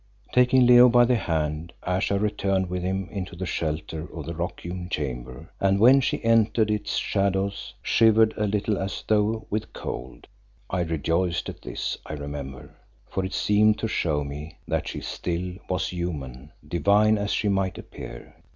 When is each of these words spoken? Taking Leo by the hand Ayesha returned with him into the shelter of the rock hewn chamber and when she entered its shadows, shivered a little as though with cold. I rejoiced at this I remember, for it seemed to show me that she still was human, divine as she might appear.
Taking 0.33 0.65
Leo 0.65 0.89
by 0.89 1.05
the 1.05 1.15
hand 1.15 1.73
Ayesha 1.83 2.17
returned 2.17 2.71
with 2.71 2.81
him 2.81 3.07
into 3.11 3.35
the 3.35 3.45
shelter 3.45 4.11
of 4.11 4.25
the 4.25 4.33
rock 4.33 4.61
hewn 4.61 4.89
chamber 4.89 5.51
and 5.59 5.79
when 5.79 6.01
she 6.01 6.23
entered 6.23 6.71
its 6.71 6.95
shadows, 6.97 7.75
shivered 7.83 8.33
a 8.35 8.47
little 8.47 8.79
as 8.79 9.03
though 9.07 9.45
with 9.51 9.73
cold. 9.73 10.25
I 10.71 10.79
rejoiced 10.81 11.49
at 11.49 11.61
this 11.61 11.99
I 12.03 12.13
remember, 12.13 12.73
for 13.09 13.23
it 13.23 13.33
seemed 13.35 13.77
to 13.77 13.87
show 13.87 14.23
me 14.23 14.57
that 14.67 14.87
she 14.87 15.01
still 15.01 15.53
was 15.69 15.89
human, 15.89 16.51
divine 16.67 17.19
as 17.19 17.29
she 17.31 17.47
might 17.47 17.77
appear. 17.77 18.33